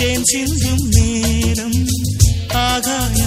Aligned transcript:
தேன் 0.00 0.24
சிந்தும் 0.24 0.88
நேரம். 0.90 1.86
ஆகாய 2.48 3.19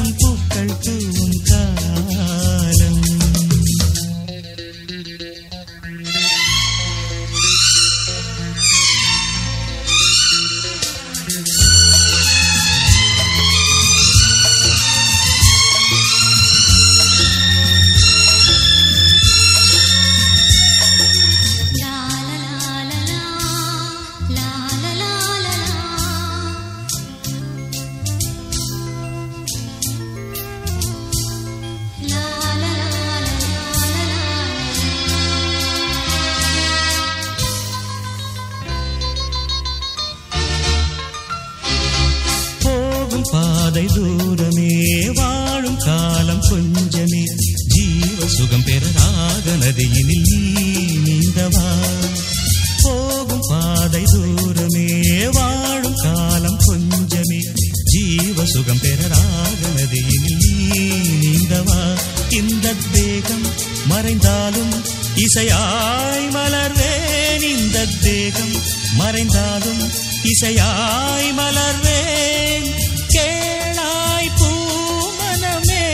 ஜீவ 57.93 58.45
சுகம் 58.45 58.81
பெறராகனது 58.81 59.99
நீந்தவா? 60.41 61.81
இந்த 62.29 62.75
தேகம் 62.91 63.45
மறைந்தாலும் 63.85 64.73
இசையாய் 65.15 66.27
மலர்வேன் 66.35 67.43
இந்த 67.49 67.85
தேகம் 68.01 68.55
மறைந்தாலும் 68.95 69.83
இசையாய் 70.23 71.31
மலர்வேன் 71.39 72.67
கேளாய் 73.07 74.31
பூமனமே. 74.39 75.85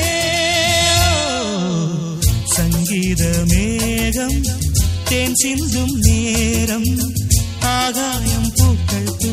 சங்கீத 2.55 3.23
மேகம் 3.45 4.39
தேன் 5.03 5.35
சிந்தும் 5.35 5.95
நேரம் 5.99 6.89
ஆகாயம் 7.75 8.51
பூக்கள் 8.55 9.11
தூ 9.17 9.31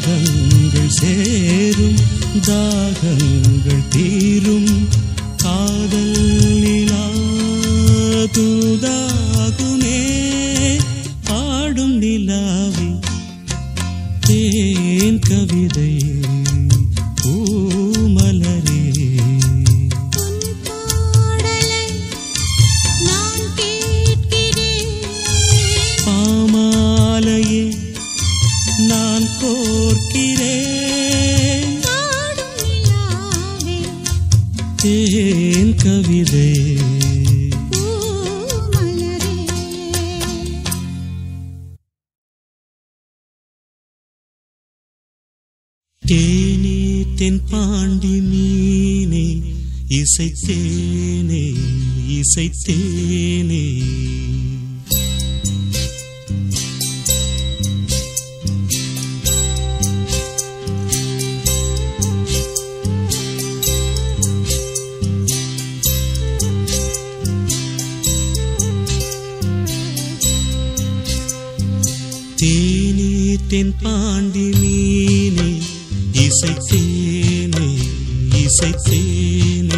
தாகங்கள் 0.00 0.88
சேரும் 0.88 1.98
தாகங்கள் 2.40 3.88
தீரும். 3.88 4.88
காதல் 5.36 6.18
தூதாகும் 8.32 9.69
இசைத்தேனே 52.30 53.64
தேனே. 72.40 73.08
தென் 73.50 73.72
பாண்டி 73.82 74.44
மீனே 74.60 75.48
இசைத்தேனே 76.24 77.68
இசைத்தேனே 78.42 79.69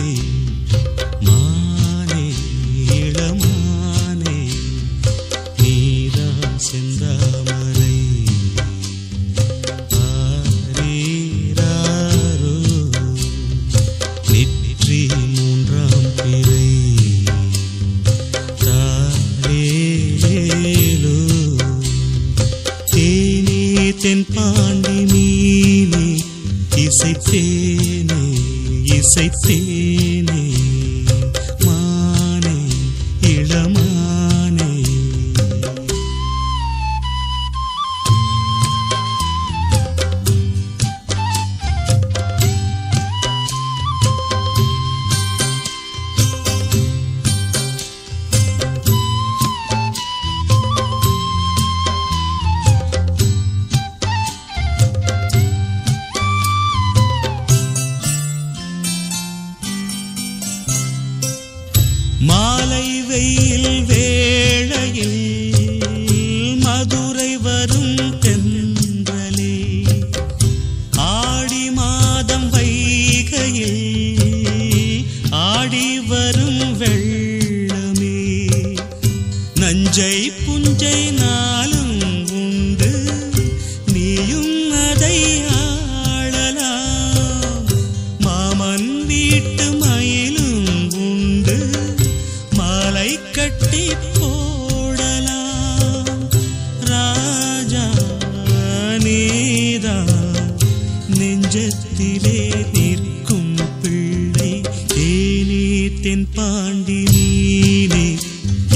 தென்பாண்டி 106.05 106.97
நீனே 107.13 108.05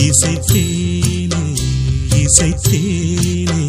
இசைத்தேனே 0.05 1.43
இசைத்தேனே. 2.23 3.61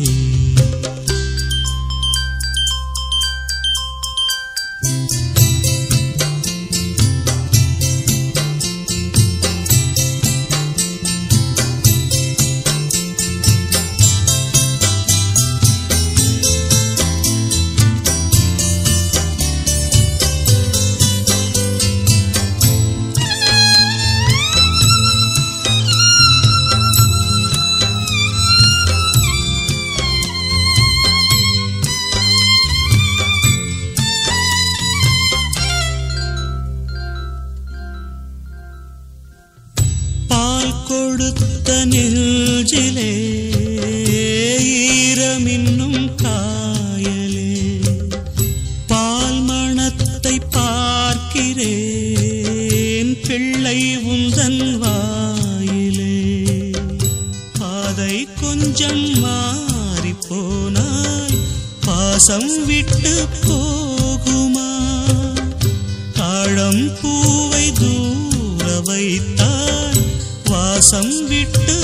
வசம் 62.30 62.64
விட்டு 62.66 63.12
போகுமா? 63.44 64.70
தாழம் 66.14 66.82
பூவை 67.02 67.72
தூர 67.72 68.66
வைத்தால் 68.80 70.00
வாசம் 70.44 71.16
விட்டு 71.28 71.76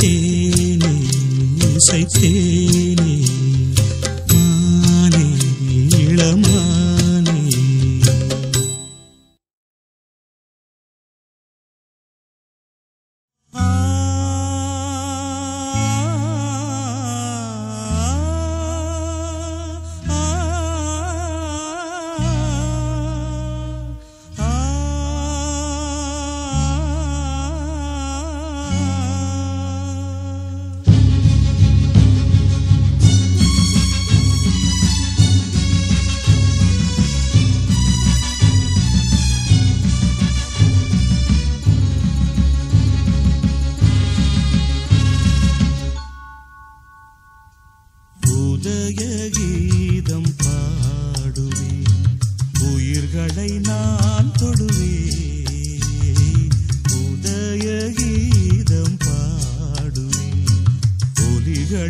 தேனே 0.00 0.92
இசை 1.68 2.00
தேனே 2.14 3.14
மானே 4.30 5.26
இளமா 6.02 6.58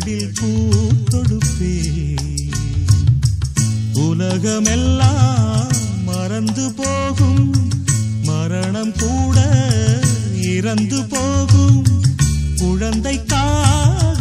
வீட்டில் 0.07 0.33
பூத்தொடுப்பே. 0.39 2.15
உலகமெல்லாம் 3.93 5.67
மறந்து 6.03 6.73
போகும். 6.73 7.53
மரணம் 8.23 8.93
கூட 8.97 9.39
இறந்து 10.41 11.05
போகும். 11.05 11.85
குழந்தைக்காக 12.57 14.16